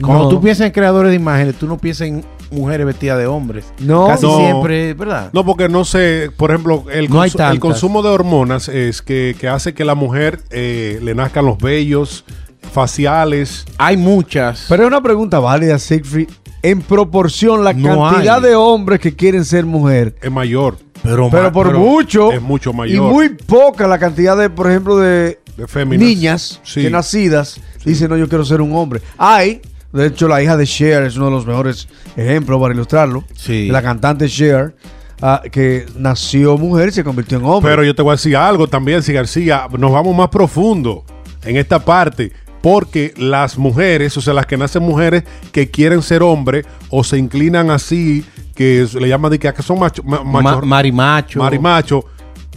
Cuando 0.00 0.24
No. 0.24 0.28
tú 0.28 0.40
piensas 0.42 0.66
en 0.66 0.72
creadores 0.72 1.10
de 1.10 1.16
imágenes, 1.16 1.54
tú 1.54 1.66
no 1.66 1.78
piensas 1.78 2.08
en 2.08 2.24
mujeres 2.50 2.86
vestidas 2.86 3.18
de 3.18 3.26
hombres. 3.26 3.64
No. 3.78 4.06
Casi 4.06 4.26
No. 4.26 4.36
siempre, 4.38 4.94
¿verdad? 4.94 5.30
No, 5.32 5.44
porque 5.44 5.68
no 5.68 5.84
sé, 5.84 6.30
por 6.36 6.50
ejemplo, 6.50 6.84
el, 6.92 7.08
No 7.10 7.20
hay 7.22 7.30
consu- 7.30 7.50
el 7.52 7.60
consumo 7.60 8.02
de 8.02 8.08
hormonas 8.10 8.68
es 8.68 9.02
que, 9.02 9.34
que 9.38 9.48
hace 9.48 9.74
que 9.74 9.84
la 9.84 9.94
mujer 9.94 10.40
eh, 10.50 10.98
le 11.02 11.14
nazcan 11.14 11.44
los 11.46 11.58
vellos 11.58 12.24
faciales. 12.72 13.64
Hay 13.78 13.96
muchas. 13.96 14.66
Pero 14.68 14.82
es 14.84 14.86
una 14.88 15.02
pregunta 15.02 15.38
válida, 15.38 15.78
Siegfried. 15.78 16.28
En 16.62 16.82
proporción, 16.82 17.62
la 17.64 17.72
No 17.72 18.10
cantidad 18.10 18.36
hay. 18.44 18.50
de 18.50 18.54
hombres 18.56 18.98
que 19.00 19.14
quieren 19.14 19.44
ser 19.44 19.64
mujer. 19.66 20.16
Es 20.20 20.30
mayor 20.32 20.78
pero, 21.02 21.28
Pero 21.30 21.52
por 21.52 21.66
pero 21.68 21.78
mucho. 21.78 22.32
es 22.32 22.42
mucho 22.42 22.70
Y 22.70 22.74
mayor. 22.74 23.12
muy 23.12 23.28
poca 23.28 23.86
la 23.86 23.98
cantidad 23.98 24.36
de, 24.36 24.50
por 24.50 24.68
ejemplo, 24.68 24.96
de, 24.96 25.38
niñas 25.86 26.60
Sí. 26.64 26.82
que 26.82 26.90
nacidas 26.90 27.60
dicen, 27.84 28.08
no, 28.08 28.16
yo 28.16 28.28
quiero 28.28 28.44
ser 28.44 28.60
un 28.60 28.74
hombre. 28.74 29.00
Hay, 29.16 29.60
de 29.96 30.06
hecho, 30.06 30.28
la 30.28 30.42
hija 30.42 30.56
de 30.56 30.66
Cher 30.66 31.02
es 31.04 31.16
uno 31.16 31.26
de 31.26 31.30
los 31.32 31.46
mejores 31.46 31.88
ejemplos 32.16 32.60
para 32.60 32.74
ilustrarlo. 32.74 33.24
Sí. 33.34 33.68
La 33.68 33.82
cantante 33.82 34.28
Cher, 34.28 34.76
ah, 35.22 35.42
que 35.50 35.86
nació 35.96 36.56
mujer 36.58 36.88
y 36.88 36.92
se 36.92 37.02
convirtió 37.04 37.38
en 37.38 37.44
hombre. 37.44 37.70
Pero 37.70 37.84
yo 37.84 37.94
te 37.94 38.02
voy 38.02 38.10
a 38.10 38.16
decir 38.16 38.36
algo 38.36 38.68
también, 38.68 39.02
si 39.02 39.12
García, 39.12 39.66
nos 39.78 39.90
vamos 39.92 40.16
más 40.16 40.28
profundo 40.28 41.04
en 41.44 41.56
esta 41.56 41.78
parte. 41.84 42.32
Porque 42.62 43.14
las 43.16 43.58
mujeres, 43.58 44.16
o 44.16 44.20
sea, 44.20 44.34
las 44.34 44.46
que 44.46 44.56
nacen 44.56 44.82
mujeres 44.82 45.22
que 45.52 45.70
quieren 45.70 46.02
ser 46.02 46.22
hombres 46.22 46.66
o 46.90 47.04
se 47.04 47.16
inclinan 47.16 47.70
así, 47.70 48.24
que 48.56 48.82
es- 48.82 48.94
le 48.94 49.08
llaman 49.08 49.30
de 49.30 49.38
que, 49.38 49.52
que 49.52 49.62
son 49.62 49.78
macho, 49.78 50.02
ma- 50.02 50.24
ma- 50.24 50.40
macho- 50.42 50.62
marimacho. 50.66 51.38
marimacho, 51.38 52.04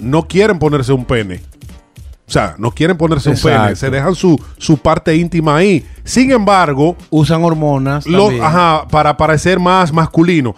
no 0.01 0.23
quieren 0.27 0.57
ponerse 0.57 0.93
un 0.93 1.05
pene. 1.05 1.41
O 2.29 2.31
sea, 2.31 2.53
no 2.59 2.69
quieren 2.69 2.95
ponerse 2.95 3.31
un 3.31 3.35
pene, 3.37 3.75
se 3.75 3.89
dejan 3.89 4.13
su, 4.13 4.39
su 4.59 4.77
parte 4.77 5.15
íntima 5.15 5.55
ahí. 5.57 5.83
Sin 6.03 6.29
embargo, 6.31 6.95
Usan 7.09 7.43
hormonas. 7.43 8.05
ajá, 8.39 8.87
para 8.87 9.17
parecer 9.17 9.59
más 9.59 9.91
masculino. 9.91 10.55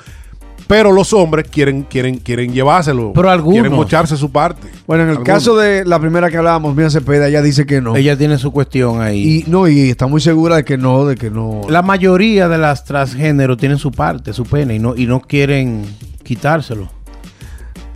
Pero 0.67 0.91
los 0.91 1.13
hombres 1.13 1.47
quieren, 1.49 1.83
quieren, 1.83 2.17
quieren 2.17 2.53
llevárselo. 2.53 3.13
Pero 3.13 3.29
algunos. 3.29 3.55
Quieren 3.61 3.73
mocharse 3.73 4.15
su 4.17 4.31
parte. 4.31 4.67
bueno, 4.85 5.03
en 5.03 5.09
el 5.11 5.17
Algunos. 5.17 5.33
caso 5.33 5.55
de 5.57 5.85
la 5.85 5.97
primera 5.99 6.29
que 6.29 6.35
hablábamos, 6.37 6.75
Mía 6.75 6.89
Cepeda, 6.89 7.27
ella 7.29 7.41
dice 7.41 7.65
que 7.65 7.79
no. 7.81 7.95
Ella 7.95 8.17
tiene 8.17 8.37
su 8.37 8.51
cuestión 8.51 9.01
ahí. 9.01 9.43
y 9.45 9.49
no, 9.49 9.67
y 9.69 9.89
está 9.89 10.07
muy 10.07 10.19
segura 10.19 10.57
de 10.57 10.65
que 10.65 10.77
no, 10.77 11.05
de 11.05 11.15
que 11.15 11.29
no. 11.29 11.61
La 11.69 11.81
mayoría 11.81 12.49
de 12.49 12.57
las 12.57 12.83
transgénero 12.83 13.55
tienen 13.55 13.77
su 13.77 13.91
parte, 13.91 14.33
su 14.33 14.43
pene, 14.45 14.75
y 14.75 14.79
no, 14.79 14.93
y 14.95 15.07
no 15.07 15.19
quieren 15.21 15.85
quitárselo. 16.23 16.89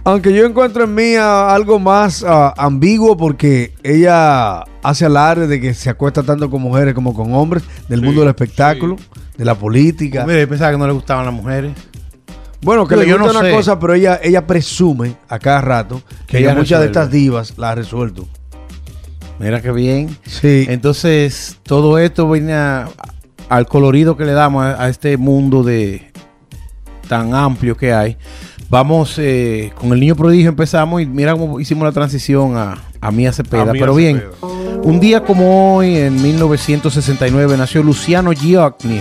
Aunque 0.07 0.31
yo 0.33 0.45
encuentro 0.45 0.83
en 0.83 0.93
Mía 0.93 1.49
algo 1.53 1.79
más 1.79 2.23
ah, 2.27 2.53
ambiguo 2.57 3.17
porque 3.17 3.73
ella 3.83 4.59
hace 4.83 5.05
alarde 5.05 5.47
de 5.47 5.59
que 5.59 5.73
se 5.73 5.89
acuesta 5.89 6.21
tanto 6.21 6.47
con 6.51 6.61
mujeres 6.61 6.93
como 6.93 7.13
con 7.15 7.33
hombres, 7.33 7.63
del 7.89 8.01
Sí, 8.01 8.05
mundo 8.05 8.21
del 8.21 8.29
espectáculo, 8.29 8.97
de 9.35 9.43
la 9.45 9.55
política. 9.55 10.23
Mire, 10.25 10.41
yo 10.41 10.49
pensaba 10.49 10.71
que 10.71 10.77
no 10.77 10.85
le 10.85 10.93
gustaban 10.93 11.25
las 11.25 11.33
mujeres. 11.33 11.71
Bueno, 12.61 12.87
que 12.87 12.95
le 12.95 13.07
yo 13.07 13.17
gusta 13.17 13.33
no 13.33 13.39
una 13.39 13.49
sé. 13.49 13.55
cosa, 13.55 13.79
pero 13.79 13.93
ella, 13.95 14.19
ella 14.23 14.45
presume 14.45 15.15
a 15.27 15.39
cada 15.39 15.61
rato 15.61 16.01
que, 16.27 16.37
ella 16.37 16.53
muchas 16.55 16.81
de 16.81 16.85
estas 16.87 17.09
divas 17.09 17.55
las 17.57 17.71
ha 17.71 17.75
resuelto. 17.75 18.27
Mira 19.39 19.59
qué 19.61 19.71
bien. 19.71 20.15
Sí. 20.25 20.65
Entonces, 20.69 21.57
todo 21.63 21.97
esto 21.97 22.29
viene 22.29 22.53
a- 22.53 22.87
al 23.49 23.67
colorido 23.67 24.15
que 24.17 24.25
le 24.25 24.33
damos 24.33 24.63
a, 24.65 24.83
a 24.83 24.89
este 24.89 25.17
mundo 25.17 25.63
de 25.63 26.11
tan 27.07 27.33
amplio 27.33 27.75
que 27.75 27.91
hay. 27.93 28.17
Vamos, 28.69 29.15
eh, 29.17 29.71
con 29.79 29.93
el 29.93 29.99
niño 29.99 30.15
prodigio 30.15 30.49
empezamos 30.49 31.01
y 31.01 31.05
mira 31.05 31.33
cómo 31.33 31.59
hicimos 31.59 31.83
la 31.85 31.91
transición 31.91 32.57
a, 32.57 32.81
a 32.99 33.11
Mía 33.11 33.31
Cepeda. 33.31 33.61
A 33.61 33.65
Mía 33.65 33.79
Pero 33.79 33.93
bien, 33.95 34.17
Cepeda. 34.17 34.81
un 34.83 34.99
día 34.99 35.23
como 35.23 35.77
hoy, 35.77 35.97
en 35.97 36.21
1969, 36.21 37.57
nació 37.57 37.83
Luciano 37.83 38.33
Giocni, 38.33 38.99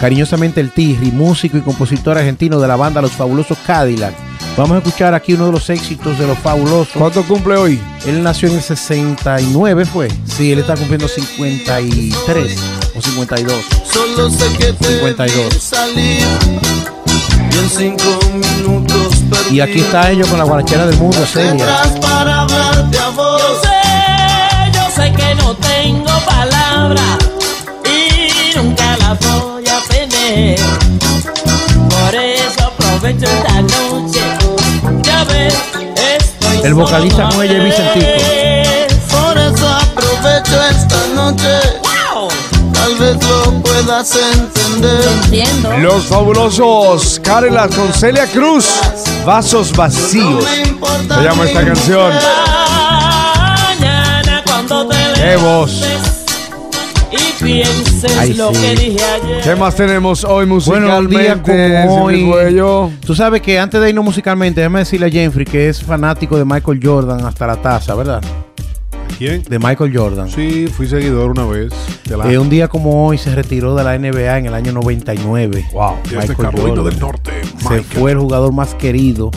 cariñosamente 0.00 0.60
el 0.60 0.70
Tigri, 0.70 1.10
músico 1.10 1.56
y 1.56 1.62
compositor 1.62 2.18
argentino 2.18 2.60
de 2.60 2.68
la 2.68 2.76
banda 2.76 3.00
Los 3.00 3.12
Fabulosos 3.12 3.58
Cadillac. 3.66 4.14
Vamos 4.56 4.76
a 4.76 4.78
escuchar 4.78 5.14
aquí 5.14 5.32
uno 5.32 5.46
de 5.46 5.52
los 5.52 5.68
éxitos 5.70 6.16
de 6.18 6.26
Los 6.28 6.38
Fabulosos. 6.38 6.90
¿Cuánto 6.96 7.24
cumple 7.24 7.56
hoy? 7.56 7.80
Él 8.06 8.22
nació 8.22 8.48
en 8.48 8.56
el 8.56 8.62
69, 8.62 9.84
¿fue? 9.86 10.08
Sí, 10.26 10.52
él 10.52 10.60
está 10.60 10.76
cumpliendo 10.76 11.08
53 11.08 12.56
o 12.94 13.00
52. 13.02 13.64
Solo 13.84 14.30
sé 14.30 14.46
que 14.56 14.72
te 14.74 14.84
52. 14.98 15.54
vi 15.54 15.58
salir 15.58 16.93
y 19.54 19.60
aquí 19.60 19.80
está 19.80 20.10
ellos 20.10 20.26
con 20.28 20.38
la 20.38 20.44
guarachera 20.44 20.84
del 20.84 20.96
mundo, 20.96 21.24
Celia. 21.26 21.52
Detrás 21.52 21.88
para 22.00 22.40
hablarte 22.40 22.98
a 22.98 23.08
vos. 23.10 23.40
Yo 23.40 23.60
sé, 23.62 24.72
yo 24.72 24.90
sé 24.90 25.12
que 25.12 25.34
no 25.36 25.54
tengo 25.56 26.10
palabra 26.26 27.02
y 27.84 28.56
nunca 28.56 28.96
la 28.98 29.14
voy 29.14 29.64
a 29.68 29.80
tener. 29.88 30.58
Por 31.88 32.14
eso 32.16 32.64
aprovecho 32.64 33.26
esta 33.26 33.62
noche. 33.62 34.20
Ya 35.04 35.24
ves, 35.24 35.54
estoy 36.18 36.60
El 36.64 36.74
vocalista 36.74 37.28
con 37.28 37.42
ella 37.44 37.58
es 37.58 37.64
Vicentico. 37.64 39.16
Por 39.16 39.38
eso 39.38 39.68
aprovecho 39.68 40.64
esta 40.64 41.06
noche. 41.14 41.83
¡Wow! 42.98 42.98
Tal 42.98 43.16
vez 43.18 43.28
lo 43.28 43.62
puedas 43.62 44.16
entender. 44.16 45.00
Entiendo. 45.24 45.70
Los 45.78 46.04
fabulosos 46.04 47.20
Cadillac 47.22 47.74
con 47.74 47.92
Celia 47.92 48.26
Cruz. 48.26 48.68
Vasos 49.24 49.70
No 49.72 49.76
vacíos. 49.78 50.44
importa. 50.66 51.16
Se 51.16 51.22
llama 51.22 51.44
esta 51.44 51.64
canción. 51.64 52.12
Mañana 53.78 54.42
cuando 54.46 54.88
te 54.88 54.96
¡Qué 55.14 55.36
voz! 55.36 55.80
levantes 55.80 56.24
Y 57.10 57.44
pienses 57.44 58.18
Ay, 58.18 58.34
lo 58.34 58.52
sí. 58.54 58.60
que 58.60 58.74
dije 58.76 59.04
ayer. 59.04 59.40
¿Qué 59.42 59.54
más 59.56 59.74
tenemos 59.74 60.24
hoy 60.24 60.44
Bueno, 60.46 60.54
musicalmente? 60.56 61.18
día 61.18 61.42
como 61.86 62.04
hoy. 62.04 62.92
Tú 63.04 63.14
sabes 63.14 63.40
que 63.42 63.58
antes 63.58 63.80
de 63.80 63.88
irnos 63.90 64.04
musicalmente, 64.04 64.60
déjame 64.60 64.80
decirle 64.80 65.06
a 65.06 65.10
Jeffrey 65.10 65.44
que 65.44 65.68
es 65.68 65.82
fanático 65.82 66.36
de 66.36 66.44
Michael 66.44 66.80
Jordan 66.82 67.24
hasta 67.26 67.46
la 67.46 67.56
taza, 67.56 67.94
¿verdad? 67.94 68.22
¿Quién? 69.18 69.42
De 69.44 69.58
Michael 69.58 69.96
Jordan. 69.96 70.28
Sí, 70.28 70.66
fui 70.66 70.86
seguidor 70.88 71.30
una 71.30 71.44
vez. 71.46 71.72
La, 72.10 72.30
Eh, 72.30 72.38
un 72.38 72.50
día 72.50 72.68
como 72.68 73.06
hoy 73.06 73.16
se 73.18 73.34
retiró 73.34 73.74
de 73.76 73.84
la 73.84 73.96
NBA 73.98 74.38
en 74.38 74.46
el 74.46 74.54
año 74.54 74.72
99. 74.72 75.66
Wow. 75.72 75.94
desde 76.02 76.16
Michael 76.18 76.36
Carolina 76.38 76.68
Jordan. 76.68 76.84
del 76.84 76.98
Norte. 77.00 77.30
Se 77.68 77.82
fue 77.82 78.12
el 78.12 78.18
jugador 78.18 78.52
más 78.52 78.74
querido. 78.74 79.30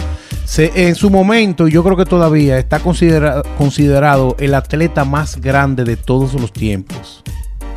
Se- 0.46 0.72
en 0.88 0.96
su 0.96 1.10
momento, 1.10 1.68
y 1.68 1.72
yo 1.72 1.84
creo 1.84 1.96
que 1.98 2.06
todavía 2.06 2.58
está 2.58 2.80
considera- 2.80 3.44
considerado 3.58 4.36
el 4.40 4.56
atleta 4.56 5.04
más 5.06 5.40
grande 5.42 5.84
de 5.84 5.98
todos 5.98 6.34
los 6.34 6.52
tiempos. 6.54 7.22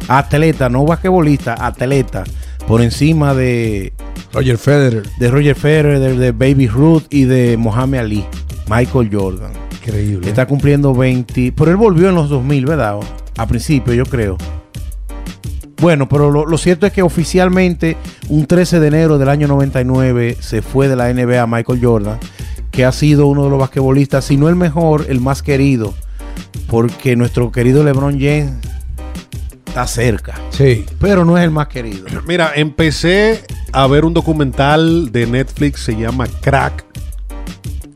Atleta, 0.09 0.69
no 0.69 0.85
basquetbolista, 0.85 1.55
atleta. 1.59 2.25
Por 2.67 2.81
encima 2.83 3.35
de, 3.35 3.93
Roger 4.33 4.57
Federer. 4.59 5.03
de 5.19 5.31
Roger 5.31 5.57
Federer, 5.57 5.99
de, 5.99 6.17
de 6.17 6.33
Baby 6.33 6.69
Ruth 6.69 7.05
y 7.11 7.25
de 7.25 7.57
Mohamed 7.57 7.99
Ali. 8.01 8.25
Michael 8.71 9.11
Jordan. 9.13 9.53
Increíble. 9.83 10.29
Está 10.29 10.47
cumpliendo 10.47 10.95
20. 10.95 11.53
Pero 11.57 11.71
él 11.71 11.77
volvió 11.77 12.09
en 12.09 12.15
los 12.15 12.29
2000, 12.29 12.67
¿verdad? 12.67 13.01
A 13.37 13.47
principio, 13.47 13.93
yo 13.93 14.05
creo. 14.07 14.37
Bueno, 15.81 16.09
pero 16.09 16.31
lo, 16.31 16.45
lo 16.45 16.59
cierto 16.59 16.87
es 16.87 16.93
que 16.93 17.03
oficialmente, 17.03 17.97
un 18.29 18.47
13 18.47 18.81
de 18.81 18.89
enero 18.89 19.17
del 19.19 19.31
año 19.31 19.49
99, 19.49 20.37
se 20.39 20.61
fue 20.61 20.89
de 20.89 20.97
la 20.97 21.13
NBA 21.13 21.47
Michael 21.47 21.81
Jordan, 21.83 22.19
que 22.71 22.85
ha 22.85 22.93
sido 22.93 23.27
uno 23.27 23.45
de 23.45 23.51
los 23.51 23.59
basquetbolistas, 23.59 24.27
si 24.27 24.37
no 24.37 24.49
el 24.51 24.57
mejor, 24.57 25.07
el 25.09 25.21
más 25.21 25.43
querido, 25.43 25.95
porque 26.69 27.17
nuestro 27.17 27.51
querido 27.51 27.83
LeBron 27.83 28.13
James 28.21 28.53
está 29.67 29.87
cerca, 29.87 30.35
Sí. 30.51 30.85
pero 31.01 31.25
no 31.25 31.39
es 31.39 31.45
el 31.45 31.51
más 31.51 31.69
querido. 31.69 32.07
Mira, 32.27 32.53
empecé 32.57 33.43
a 33.73 33.87
ver 33.87 34.05
un 34.05 34.13
documental 34.13 35.11
de 35.11 35.27
Netflix, 35.27 35.81
se 35.85 35.97
llama 35.97 36.27
Crack. 36.43 36.85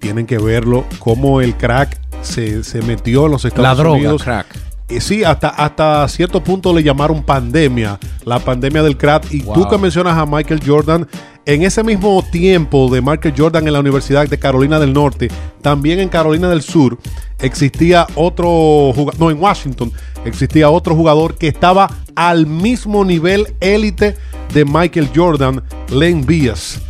Tienen 0.01 0.27
que 0.27 0.39
verlo, 0.39 0.85
cómo 0.99 1.41
el 1.41 1.57
crack 1.57 1.99
se, 2.23 2.65
se 2.65 2.83
metió 2.83 3.27
en 3.27 3.33
los 3.33 3.45
Estados 3.45 3.63
La 3.65 3.75
droga, 3.75 3.97
Unidos. 3.97 4.23
crack. 4.23 4.47
Y 4.89 5.01
sí, 5.01 5.25
hasta, 5.25 5.49
hasta 5.49 6.07
cierto 6.09 6.45
punto 6.45 6.73
le 6.75 6.83
llamaron 6.83 7.23
pandemia, 7.23 7.99
la 8.25 8.39
pandemia 8.39 8.83
del 8.83 8.99
crack. 8.99 9.33
Y 9.33 9.41
tú 9.41 9.67
que 9.69 9.79
mencionas 9.79 10.17
a 10.19 10.27
Michael 10.27 10.61
Jordan, 10.65 11.09
en 11.47 11.63
ese 11.63 11.83
mismo 11.83 12.23
tiempo 12.31 12.91
de 12.91 13.01
Michael 13.01 13.35
Jordan 13.37 13.67
en 13.67 13.73
la 13.73 13.81
Universidad 13.81 14.29
de 14.29 14.39
Carolina 14.39 14.79
del 14.79 14.93
Norte, 14.93 15.31
también 15.63 16.01
en 16.01 16.11
Carolina 16.11 16.49
del 16.51 16.61
Sur, 16.63 16.99
existía 17.41 18.07
otro 18.15 18.93
jugador, 18.95 19.19
no, 19.19 19.31
en 19.31 19.41
Washington, 19.41 19.91
existía 20.27 20.69
otro 20.69 20.95
jugador 20.95 21.37
que 21.37 21.49
estaba 21.49 21.91
al 22.15 22.47
mismo 22.47 23.05
nivel 23.05 23.55
élite 23.61 24.17
de 24.53 24.65
Michael 24.67 25.09
Jordan, 25.15 25.63
Len 25.89 26.27
Bias. 26.27 26.81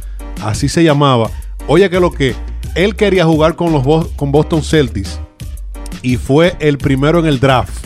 Así 0.42 0.68
se 0.68 0.82
llamaba. 0.82 1.30
Oye, 1.68 1.88
que 1.88 2.00
lo 2.00 2.10
que 2.10 2.34
él 2.74 2.96
quería 2.96 3.24
jugar 3.24 3.56
con 3.56 3.72
los 3.72 4.08
con 4.16 4.32
Boston 4.32 4.62
Celtics 4.62 5.20
y 6.02 6.16
fue 6.16 6.56
el 6.60 6.78
primero 6.78 7.18
en 7.18 7.26
el 7.26 7.40
draft. 7.40 7.84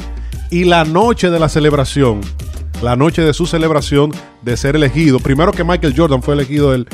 Y 0.51 0.65
la 0.65 0.85
noche 0.85 1.31
de 1.31 1.39
la 1.39 1.49
celebración, 1.49 2.21
la 2.83 2.97
noche 2.97 3.23
de 3.23 3.35
su 3.35 3.47
celebración 3.47 4.13
de 4.43 4.57
ser 4.57 4.77
elegido, 4.77 5.21
primero 5.21 5.53
que 5.53 5.63
Michael 5.63 5.95
Jordan 5.97 6.23
fue 6.23 6.35
elegido, 6.35 6.75
el, 6.75 6.89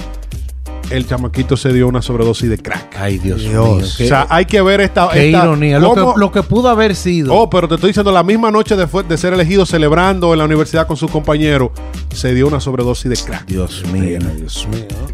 el 0.90 1.06
chamaquito 1.06 1.56
se 1.56 1.72
dio 1.72 1.88
una 1.88 2.02
sobredosis 2.02 2.48
de 2.50 2.58
crack. 2.58 2.96
Ay, 2.98 3.18
Dios, 3.18 3.40
Dios. 3.40 3.50
mío. 3.52 3.78
O 3.78 3.82
sea, 4.08 4.26
hay 4.28 4.44
que 4.44 4.60
ver 4.62 4.80
esta, 4.80 5.08
qué 5.12 5.26
esta- 5.30 5.44
ironía. 5.44 5.78
Lo 5.78 5.94
que, 5.94 6.04
lo 6.16 6.30
que 6.32 6.42
pudo 6.42 6.68
haber 6.68 6.94
sido. 6.94 7.34
Oh, 7.34 7.48
pero 7.50 7.68
te 7.68 7.74
estoy 7.76 7.88
diciendo, 7.90 8.12
la 8.12 8.22
misma 8.22 8.50
noche 8.50 8.76
de, 8.76 8.86
fue- 8.86 9.02
de 9.02 9.16
ser 9.16 9.32
elegido 9.32 9.66
celebrando 9.66 10.32
en 10.32 10.38
la 10.38 10.44
universidad 10.44 10.86
con 10.86 10.96
sus 10.96 11.10
compañeros, 11.10 11.70
se 12.14 12.34
dio 12.34 12.46
una 12.46 12.60
sobredosis 12.60 13.10
de 13.10 13.16
crack. 13.16 13.46
Dios 13.46 13.82
mío. 13.92 14.18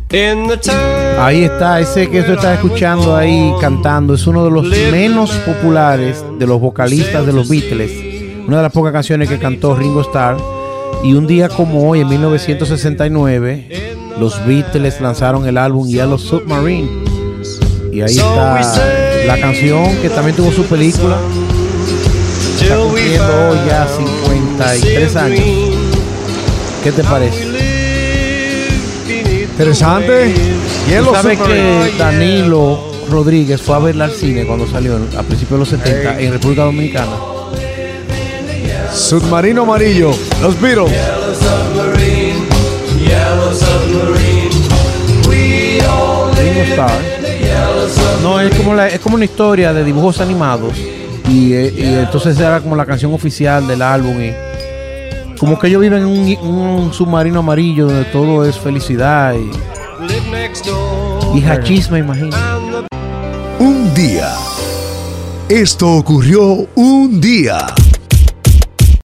The 0.09 0.57
time 0.61 0.77
Ahí 1.19 1.45
está, 1.45 1.81
ese 1.81 2.09
que 2.11 2.23
tú 2.23 2.33
estás 2.33 2.55
escuchando 2.55 3.15
ahí 3.15 3.53
cantando 3.61 4.15
es 4.15 4.27
uno 4.27 4.45
de 4.45 4.51
los 4.51 4.65
menos 4.65 5.31
populares 5.47 6.25
de 6.39 6.47
los 6.47 6.61
vocalistas 6.61 7.25
de 7.27 7.33
los 7.33 7.49
Beatles. 7.49 7.91
Una 8.47 8.57
de 8.59 8.63
las 8.65 8.73
pocas 8.73 8.93
canciones 8.93 9.29
que 9.29 9.39
cantó 9.39 9.75
Ringo 9.77 10.01
Starr. 10.01 10.37
Y 11.05 11.15
un 11.15 11.27
día 11.27 11.49
como 11.49 11.89
hoy, 11.89 12.01
en 12.01 12.09
1969, 12.09 13.80
los 14.21 14.45
Beatles 14.47 15.01
lanzaron 15.01 15.47
el 15.47 15.57
álbum 15.57 15.89
Yellow 15.89 16.19
Submarine. 16.19 16.91
Y 17.91 18.03
ahí 18.03 18.11
está 18.19 18.61
la 19.27 19.41
canción 19.41 19.97
que 20.03 20.11
también 20.11 20.37
tuvo 20.37 20.53
su 20.53 20.63
película. 20.65 21.17
Está 22.61 22.77
cumpliendo 22.77 23.49
hoy 23.49 23.59
ya 23.67 23.89
53 23.89 25.17
años. 25.17 25.41
¿Qué 26.85 26.93
te 26.93 27.03
parece? 27.03 27.47
Interesante. 29.53 30.35
Hielo 30.87 31.15
sabes 31.15 31.39
que 31.39 31.95
Danilo 31.99 32.79
Rodríguez 33.11 33.63
fue 33.63 33.75
a 33.75 33.79
verla 33.79 34.05
al 34.05 34.13
cine 34.13 34.45
cuando 34.45 34.67
salió 34.67 34.97
a 35.17 35.23
principios 35.23 35.53
de 35.53 35.59
los 35.59 35.69
70 35.71 36.21
en 36.21 36.33
República 36.33 36.65
Dominicana. 36.65 37.17
Submarino 38.93 39.63
amarillo. 39.63 40.11
Los 40.43 40.61
Beatles. 40.61 40.93
Starr. 46.73 46.91
No, 48.23 48.41
es 48.41 48.55
como, 48.57 48.75
la- 48.75 48.89
es 48.89 49.01
como 49.01 49.17
una 49.17 49.25
historia 49.25 49.73
de 49.73 49.85
dibujos 49.85 50.21
animados. 50.21 50.75
Y, 51.29 51.53
eh, 51.53 51.73
y 51.77 51.83
entonces 51.95 52.39
era 52.39 52.61
como 52.61 52.77
la 52.77 52.85
canción 52.87 53.13
oficial 53.15 53.67
del 53.67 53.83
álbum. 53.83 54.21
Y 54.21 54.33
como 55.39 55.59
que 55.59 55.69
ellos 55.69 55.81
viven 55.81 56.03
en 56.03 56.39
un, 56.39 56.93
submarino 56.93 57.39
amarillo 57.41 57.87
donde 57.87 58.05
todo 58.07 58.45
es 58.45 58.59
felicidad 58.59 59.35
y, 59.35 59.51
y 61.39 61.45
hachís, 61.45 61.91
me 61.91 62.01
imagino. 62.01 62.37
Un 63.59 63.95
día. 63.95 64.29
Esto 65.49 65.89
ocurrió 65.93 66.67
un 66.75 67.21
día. 67.21 67.59